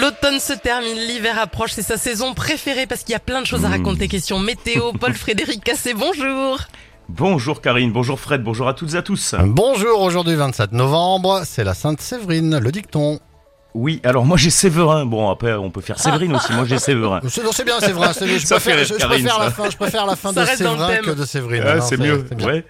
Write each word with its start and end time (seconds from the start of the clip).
L'automne 0.00 0.40
se 0.40 0.52
termine, 0.52 0.96
l'hiver 0.96 1.38
approche, 1.38 1.70
c'est 1.72 1.82
sa 1.82 1.96
saison 1.96 2.34
préférée 2.34 2.86
parce 2.86 3.02
qu'il 3.02 3.12
y 3.12 3.16
a 3.16 3.20
plein 3.20 3.40
de 3.40 3.46
choses 3.46 3.64
à 3.64 3.68
raconter. 3.68 4.08
Question 4.08 4.38
météo, 4.38 4.92
Paul 4.98 5.14
Frédéric 5.14 5.62
Cassé, 5.62 5.94
bonjour. 5.94 6.58
Bonjour 7.08 7.60
Karine, 7.60 7.92
bonjour 7.92 8.18
Fred, 8.18 8.42
bonjour 8.42 8.66
à 8.66 8.74
toutes 8.74 8.94
et 8.94 8.96
à 8.96 9.02
tous. 9.02 9.34
Bonjour, 9.38 10.00
aujourd'hui 10.00 10.34
27 10.34 10.72
novembre, 10.72 11.42
c'est 11.44 11.62
la 11.64 11.74
Sainte 11.74 12.00
Séverine, 12.00 12.58
le 12.58 12.72
dicton. 12.72 13.20
Oui, 13.74 14.00
alors 14.04 14.24
moi 14.24 14.36
j'ai 14.36 14.50
Séverin. 14.50 15.04
Bon, 15.04 15.30
après 15.30 15.52
on 15.54 15.70
peut 15.70 15.80
faire 15.80 15.98
Séverine 15.98 16.34
aussi. 16.34 16.52
Moi 16.52 16.64
j'ai 16.64 16.78
Séverin. 16.78 17.20
C'est 17.28 17.64
bien 17.64 17.78
Séverin, 17.80 18.12
c'est- 18.12 18.26
je, 18.26 18.38
Ça 18.46 18.58
fait 18.58 18.72
préfère, 18.72 18.76
rire, 18.78 18.86
je- 18.88 18.94
je 18.94 18.98
Karine, 18.98 19.24
préfère 19.24 19.38
la 19.44 19.50
fin, 19.50 19.70
je 19.70 19.76
préfère 19.76 20.06
la 20.06 20.16
fin 20.16 20.32
Ça 20.32 20.42
de 20.44 20.46
Séverin 20.56 20.96
que 20.96 21.10
de 21.10 21.24
Séverine. 21.24 21.62
Ah, 21.66 21.74
Non, 21.76 21.82
c'est 21.82 21.98
mieux. 21.98 22.24
Ouais. 22.44 22.64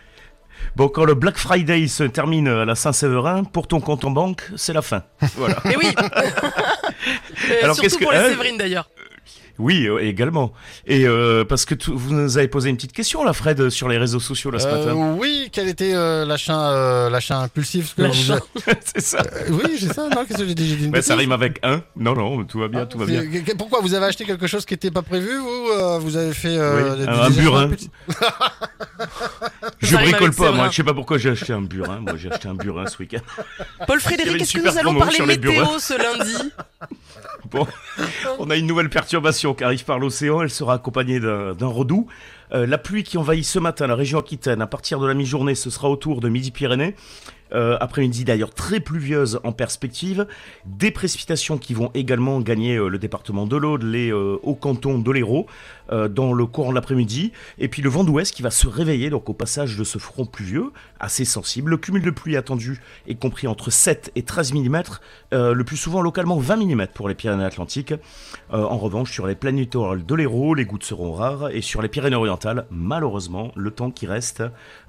Bon, 0.77 0.89
quand 0.89 1.05
le 1.05 1.15
Black 1.15 1.37
Friday 1.37 1.87
se 1.87 2.03
termine 2.05 2.49
à 2.49 2.65
la 2.65 2.75
Saint-Séverin, 2.75 3.45
pour 3.45 3.69
ton 3.69 3.81
compte 3.81 4.05
en 4.05 4.11
banque, 4.11 4.51
c'est 4.57 4.73
la 4.73 4.83
fin. 4.83 5.03
Voilà. 5.37 5.57
Et 5.71 5.77
oui. 5.77 5.95
Euh, 7.51 7.55
Alors, 7.63 7.75
surtout 7.77 7.81
qu'est-ce 7.83 7.99
que- 7.99 8.05
pour 8.05 8.13
les 8.13 8.19
hein 8.19 8.29
Séverines 8.31 8.57
d'ailleurs. 8.59 8.89
Oui, 9.57 9.87
euh, 9.87 9.99
également. 10.01 10.53
Et 10.85 11.07
euh, 11.07 11.45
parce 11.45 11.65
que 11.65 11.77
tu- 11.77 11.93
vous 11.95 12.13
nous 12.13 12.39
avez 12.39 12.49
posé 12.49 12.71
une 12.71 12.75
petite 12.77 12.93
question 12.93 13.23
là, 13.23 13.33
Fred, 13.33 13.71
sur 13.71 13.89
les 13.89 13.99
réseaux 13.99 14.19
sociaux 14.19 14.51
là 14.51 14.59
ce 14.59 14.67
Euh, 14.67 14.79
matin. 14.79 15.17
oui, 15.17 15.49
quel 15.53 15.69
était 15.69 15.95
euh, 15.95 16.25
l'achat, 16.25 16.73
euh, 16.73 17.09
l'achat 17.09 17.39
impulsif 17.39 17.91
ce 17.91 17.95
que 17.95 18.03
L'achat. 18.03 18.41
vous- 18.53 18.61
c'est 18.85 19.01
ça. 19.01 19.19
Euh, 19.21 19.51
Oui, 19.53 19.77
c'est 19.79 19.93
ça, 19.93 20.09
non 20.09 20.25
Qu'est-ce 20.25 20.39
que 20.41 20.47
j'ai 20.49 20.55
dit? 20.57 20.69
J'ai 20.69 20.75
dit 20.75 20.85
une 20.87 20.91
Bah, 20.91 21.03
ça 21.03 21.15
rime 21.15 21.31
avec 21.31 21.61
un. 21.63 21.83
Non, 21.95 22.15
non, 22.17 22.43
tout 22.45 22.59
va 22.59 22.67
bien, 22.67 22.81
Ah, 22.83 22.87
tout 22.87 22.99
va 22.99 23.07
bien. 23.07 23.23
Pourquoi 23.57 23.79
vous 23.81 23.95
avez 23.95 24.07
acheté 24.07 24.25
quelque 24.25 24.49
chose 24.49 24.65
qui 24.65 24.75
n'était 24.75 24.91
pas 24.91 25.03
prévu 25.03 25.39
ou 25.39 25.69
euh, 25.71 25.99
vous 26.01 26.17
avez 26.17 26.33
fait 26.35 26.49
euh, 26.59 26.95
Oui, 26.97 26.99
des- 27.05 27.09
un- 27.09 27.31
des 27.31 27.39
un 27.39 27.43
burin. 27.43 27.71
Je 29.85 29.97
bricole 29.97 30.35
pas, 30.35 30.53
moi. 30.53 30.69
Je 30.71 30.77
sais 30.77 30.85
pas 30.85 30.95
pourquoi 30.95 31.19
j'ai 31.19 31.31
acheté 31.31 31.53
un 31.53 31.63
burin. 31.63 32.01
Moi, 32.01 32.15
j'ai 32.17 32.31
acheté 32.31 32.49
un 32.49 32.55
burin 32.55 32.87
ce 32.87 32.99
week-end. 32.99 33.21
Paul 33.87 34.01
Frédéric, 34.01 34.43
est-ce 34.43 34.55
que 34.55 34.69
nous 34.69 34.79
allons 34.79 34.95
parler 34.95 35.21
météo 35.27 35.65
ce 35.79 35.95
lundi 35.95 36.53
Bon, 37.51 37.67
on 38.39 38.51
a 38.51 38.57
une 38.57 38.67
nouvelle 38.67 38.89
perturbation 38.91 39.55
qui 39.55 39.65
arrive 39.65 39.85
par 39.85 39.99
l'océan. 39.99 40.43
Elle 40.43 40.51
sera 40.51 40.75
accompagnée 40.75 41.21
d'un 41.21 41.67
redout. 41.67 42.09
Euh, 42.53 42.67
la 42.67 42.79
pluie 42.79 43.05
qui 43.05 43.19
envahit 43.19 43.45
ce 43.45 43.59
matin 43.59 43.87
la 43.87 43.95
région 43.95 44.19
Aquitaine, 44.19 44.61
à 44.63 44.67
partir 44.67 44.99
de 45.01 45.07
la 45.07 45.15
mi-journée, 45.15 45.55
ce 45.55 45.71
sera 45.71 45.89
autour 45.89 46.21
de 46.21 46.29
Midi-Pyrénées. 46.29 46.95
Euh, 47.55 47.77
après-midi 47.81 48.25
d'ailleurs 48.25 48.53
très 48.53 48.81
pluvieuse 48.81 49.41
en 49.45 49.53
perspective. 49.53 50.27
Des 50.67 50.91
précipitations 50.91 51.59
qui 51.59 51.75
vont 51.75 51.91
également 51.95 52.41
gagner 52.41 52.77
euh, 52.77 52.89
le 52.89 52.99
département 52.99 53.47
de 53.47 53.57
l'Aude, 53.57 53.83
les 53.83 54.11
euh, 54.11 54.39
hauts 54.43 54.55
cantons 54.55 54.99
de 54.99 55.11
l'Hérault 55.11 55.47
euh, 55.93 56.09
dans 56.09 56.33
le 56.33 56.47
courant 56.47 56.71
de 56.71 56.75
l'après-midi. 56.75 57.33
Et 57.59 57.69
puis 57.69 57.83
le 57.83 57.89
vent 57.89 58.05
d'ouest 58.05 58.35
qui 58.35 58.43
va 58.43 58.51
se 58.51 58.67
réveiller 58.67 59.11
au 59.13 59.21
passage 59.33 59.77
de 59.77 59.85
ce 59.85 59.99
front 59.99 60.27
pluvieux, 60.27 60.73
assez 60.99 61.25
sensible. 61.25 61.71
Le 61.71 61.77
cumul 61.77 62.03
de 62.03 62.11
pluie 62.11 62.37
attendu 62.37 62.81
est 63.07 63.15
compris 63.15 63.47
entre 63.47 63.71
7 63.71 64.13
et 64.17 64.23
13 64.23 64.55
mm, 64.55 64.83
euh, 65.33 65.55
le 65.55 65.65
plus 65.65 65.77
souvent 65.77 66.01
localement 66.01 66.37
20 66.37 66.57
mm 66.57 66.87
pour 66.95 67.09
les 67.09 67.15
Pyrénées-Atlantiques. 67.15 67.93
Euh, 67.93 68.63
en 68.63 68.79
revanche, 68.79 69.13
sur 69.13 69.27
les 69.27 69.35
plaines 69.35 69.57
littorales 69.57 70.05
de 70.05 70.15
l'Hérault, 70.15 70.55
les 70.55 70.65
gouttes 70.65 70.85
seront 70.85 71.13
rares. 71.13 71.51
Et 71.51 71.61
sur 71.61 71.83
les 71.83 71.89
Pyrénées-Orientales, 71.89 72.67
malheureusement, 72.71 73.53
le 73.57 73.71
temps 73.71 73.91
qui 73.91 74.07
reste 74.07 74.43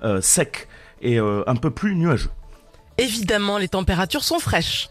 euh, 0.03 0.21
sec 0.21 0.67
et 1.01 1.19
euh, 1.19 1.43
un 1.47 1.55
peu 1.55 1.71
plus 1.71 1.95
nuageux. 1.95 2.31
Évidemment, 2.97 3.57
les 3.57 3.67
températures 3.67 4.23
sont 4.23 4.39
fraîches. 4.39 4.89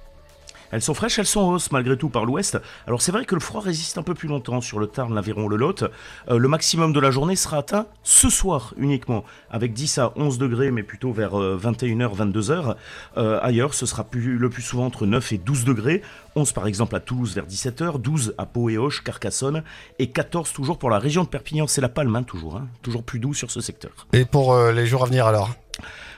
Elles 0.74 0.82
sont 0.82 0.94
fraîches, 0.94 1.20
elles 1.20 1.26
sont 1.26 1.40
en 1.40 1.52
hausse 1.52 1.70
malgré 1.70 1.96
tout 1.96 2.08
par 2.08 2.24
l'ouest. 2.24 2.58
Alors 2.88 3.00
c'est 3.00 3.12
vrai 3.12 3.24
que 3.24 3.36
le 3.36 3.40
froid 3.40 3.60
résiste 3.60 3.96
un 3.96 4.02
peu 4.02 4.14
plus 4.14 4.26
longtemps 4.26 4.60
sur 4.60 4.80
le 4.80 4.88
Tarn, 4.88 5.14
l'Aveyron, 5.14 5.46
le 5.46 5.56
Lot. 5.56 5.84
Euh, 6.28 6.36
le 6.36 6.48
maximum 6.48 6.92
de 6.92 6.98
la 6.98 7.12
journée 7.12 7.36
sera 7.36 7.58
atteint 7.58 7.86
ce 8.02 8.28
soir 8.28 8.74
uniquement, 8.76 9.24
avec 9.52 9.72
10 9.72 9.98
à 9.98 10.12
11 10.16 10.36
degrés, 10.38 10.72
mais 10.72 10.82
plutôt 10.82 11.12
vers 11.12 11.38
euh, 11.38 11.56
21h, 11.62 12.16
22h. 12.16 12.74
Euh, 13.16 13.38
ailleurs, 13.40 13.72
ce 13.72 13.86
sera 13.86 14.02
plus, 14.02 14.36
le 14.36 14.50
plus 14.50 14.62
souvent 14.62 14.86
entre 14.86 15.06
9 15.06 15.32
et 15.34 15.38
12 15.38 15.64
degrés. 15.64 16.02
11 16.34 16.50
par 16.52 16.66
exemple 16.66 16.96
à 16.96 17.00
Toulouse 17.00 17.36
vers 17.36 17.46
17h, 17.46 18.00
12 18.00 18.34
à 18.36 18.44
Pau 18.44 18.68
et 18.68 18.76
Auch, 18.76 19.04
Carcassonne, 19.04 19.62
et 20.00 20.08
14 20.08 20.52
toujours 20.52 20.78
pour 20.78 20.90
la 20.90 20.98
région 20.98 21.22
de 21.22 21.28
Perpignan. 21.28 21.68
C'est 21.68 21.82
la 21.82 21.88
Palme, 21.88 22.16
hein, 22.16 22.24
toujours, 22.24 22.56
hein, 22.56 22.66
toujours 22.82 23.04
plus 23.04 23.20
doux 23.20 23.34
sur 23.34 23.52
ce 23.52 23.60
secteur. 23.60 23.92
Et 24.12 24.24
pour 24.24 24.52
euh, 24.52 24.72
les 24.72 24.86
jours 24.86 25.04
à 25.04 25.06
venir 25.06 25.26
alors? 25.26 25.50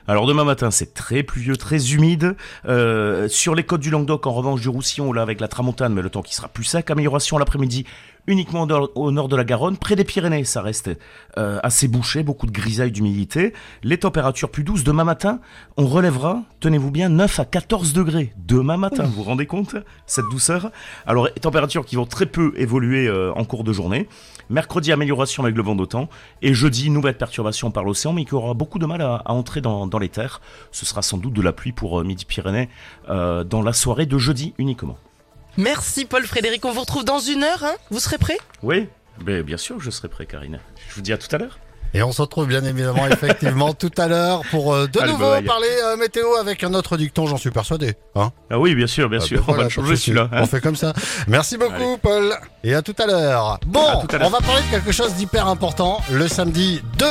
Alors 0.09 0.27
demain 0.27 0.45
matin, 0.45 0.71
c'est 0.71 0.95
très 0.95 1.25
pluvieux, 1.25 1.57
très 1.57 1.93
humide. 1.93 2.37
Euh, 2.69 3.29
sur 3.29 3.57
les 3.57 3.65
côtes 3.65 3.81
du 3.81 3.91
Languedoc, 3.91 4.27
en 4.27 4.33
revanche, 4.33 4.61
du 4.61 4.69
Roussillon, 4.69 5.13
là 5.13 5.23
avec 5.23 5.41
la 5.41 5.49
tramontane, 5.49 5.93
mais 5.93 6.03
le 6.03 6.11
temps 6.11 6.23
qui 6.23 6.35
sera 6.35 6.47
plus 6.47 6.63
sec. 6.63 6.91
Amélioration 6.91 7.39
l'après-midi, 7.39 7.85
uniquement 8.27 8.67
au 8.95 9.11
nord, 9.11 9.29
de 9.29 9.37
la 9.37 9.45
Garonne. 9.45 9.77
Près 9.77 9.97
des 9.97 10.05
Pyrénées, 10.05 10.45
ça 10.45 10.63
reste 10.63 10.91
euh, 11.39 11.59
assez 11.63 11.89
bouché, 11.89 12.23
beaucoup 12.23 12.47
de 12.47 12.53
grisaille, 12.53 12.93
d'humidité. 12.93 13.53
Les 13.83 13.99
températures 13.99 14.51
plus 14.51 14.65
douces. 14.65 14.85
Demain 14.85 15.05
matin, 15.05 15.41
on 15.77 15.87
relèvera, 15.87 16.43
tenez-vous 16.61 16.91
bien, 16.91 17.09
9 17.09 17.41
à 17.41 17.45
14 17.45 17.93
degrés. 17.93 18.33
Demain 18.37 18.77
matin, 18.77 19.05
vous 19.05 19.13
vous 19.13 19.23
rendez 19.23 19.47
compte 19.47 19.77
Cette 20.07 20.27
douceur? 20.31 20.71
Alors, 21.07 21.29
températures 21.41 21.85
qui 21.85 21.97
vont 21.97 22.07
très 22.07 22.27
peu 22.27 22.53
évoluer 22.57 23.07
euh, 23.09 23.33
en 23.35 23.45
cours 23.45 23.65
de 23.65 23.73
journée. 23.73 24.09
Mercredi, 24.51 24.93
amélioration 24.93 25.43
avec 25.43 25.57
le 25.57 25.63
vent 25.63 25.75
d'automne. 25.75 26.07
Et 26.43 26.55
jeudi, 26.55 26.91
nouvelle 26.91 27.17
perturbation 27.17 27.71
par 27.71 27.85
l'océan, 27.85 28.13
mais 28.13 28.25
qui 28.25 28.35
aura 28.35 28.55
beaucoup 28.55 28.79
de 28.79 28.87
mal 28.87 29.03
à, 29.03 29.23
à 29.25 29.33
entrer 29.33 29.61
dans, 29.61 29.87
dans 29.87 29.99
les 29.99 30.09
terres. 30.09 30.41
Ce 30.73 30.87
sera 30.87 31.03
sans 31.03 31.19
doute 31.19 31.33
de 31.33 31.43
la 31.43 31.53
pluie 31.53 31.73
pour 31.73 32.01
euh, 32.01 32.05
Midi-Pyrénées 32.05 32.69
euh, 33.09 33.45
dans 33.45 33.63
la 33.63 33.73
soirée 33.73 34.07
de 34.07 34.19
jeudi 34.19 34.55
uniquement. 34.59 34.99
Merci 35.57 36.05
Paul 36.05 36.25
Frédéric, 36.27 36.65
on 36.65 36.73
vous 36.73 36.81
retrouve 36.81 37.05
dans 37.05 37.19
une 37.19 37.43
heure, 37.43 37.65
hein 37.65 37.75
Vous 37.91 38.01
serez 38.01 38.19
prêt? 38.19 38.39
Oui, 38.63 38.89
mais 39.25 39.43
bien 39.43 39.57
sûr, 39.57 39.81
je 39.81 39.91
serai 39.91 40.09
prêt, 40.09 40.27
Karine. 40.27 40.59
Je 40.91 40.95
vous 40.97 41.01
dis 41.01 41.13
à 41.13 41.19
tout 41.19 41.35
à 41.35 41.39
l'heure. 41.39 41.59
Et 41.95 42.03
on 42.03 42.13
se 42.13 42.21
retrouve 42.21 42.47
bien 42.47 42.63
évidemment 42.65 43.07
effectivement 43.07 43.73
tout 43.79 43.93
à 43.97 44.07
l'heure 44.07 44.43
pour 44.51 44.75
euh, 44.75 44.87
de 44.87 44.99
Allez, 45.01 45.13
nouveau 45.13 45.31
bye. 45.31 45.45
parler 45.45 45.69
euh, 45.85 45.97
météo 45.97 46.35
avec 46.35 46.63
un 46.63 46.75
autre 46.75 46.99
dicton, 46.99 47.27
j'en 47.27 47.39
suis 47.39 47.51
persuadé. 47.51 47.95
Hein 48.17 48.33
Ah 48.51 48.59
oui, 48.59 48.75
bien 48.75 48.87
sûr, 48.89 49.09
bien 49.09 49.21
Ah, 49.23 49.25
sûr. 49.25 49.39
ben 49.39 49.45
on 49.47 49.51
va 49.53 49.55
voilà, 49.55 49.69
changer 49.71 49.97
celui-là. 49.97 50.29
hein. 50.31 50.41
On 50.43 50.47
fait 50.47 50.61
comme 50.61 50.77
ça. 50.77 50.93
Merci 51.27 51.57
beaucoup, 51.57 51.73
Allez. 51.75 51.97
Paul. 52.03 52.35
Et 52.65 52.75
à 52.75 52.83
tout 52.83 52.95
à 52.99 53.07
l'heure. 53.07 53.59
Bon, 53.67 53.81
À 53.87 53.93
à 54.17 54.27
on 54.27 54.31
va 54.31 54.41
parler 54.41 54.63
de 54.63 54.71
quelque 54.73 54.93
chose 54.93 55.15
d'hyper 55.15 55.47
important. 55.49 56.01
Le 56.11 56.29
samedi 56.29 56.83
2 56.99 57.07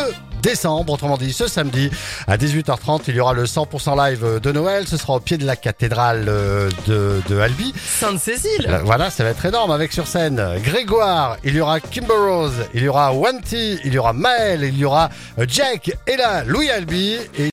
décembre, 0.46 0.94
autrement 0.94 1.18
dit 1.18 1.34
ce 1.34 1.48
samedi, 1.48 1.90
à 2.28 2.38
18h30, 2.38 3.02
il 3.08 3.16
y 3.16 3.20
aura 3.20 3.34
le 3.34 3.46
100% 3.46 3.98
live 3.98 4.40
de 4.42 4.52
Noël. 4.52 4.88
Ce 4.88 4.96
sera 4.96 5.14
au 5.14 5.20
pied 5.20 5.38
de 5.38 5.46
la 5.46 5.56
cathédrale 5.56 6.26
euh, 6.28 6.70
de, 6.88 7.20
de 7.28 7.40
Albi. 7.40 7.74
Sainte-Cécile 7.84 8.68
Là, 8.68 8.82
Voilà, 8.84 9.10
ça 9.10 9.24
va 9.24 9.32
être 9.32 9.44
énorme 9.44 9.72
avec 9.72 9.92
sur 9.92 10.06
scène 10.06 10.42
Grégoire, 10.64 11.38
il 11.44 11.56
y 11.56 11.62
aura 11.62 11.80
Kimber 11.80 12.14
Rose, 12.14 12.54
il 12.76 12.84
y 12.84 12.88
aura 12.88 13.12
Wanty, 13.12 13.80
il 13.86 13.94
y 13.94 13.98
aura 13.98 14.14
Maël, 14.14 14.64
il 14.64 14.78
y 14.78 14.86
aura 14.86 15.10
euh, 15.40 15.46
Jack, 15.48 15.92
Ella, 16.06 16.44
Louis 16.44 16.70
Albi 16.70 17.18
et 17.40 17.44